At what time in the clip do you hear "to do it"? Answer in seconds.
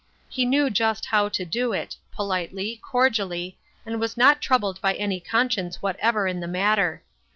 1.29-1.95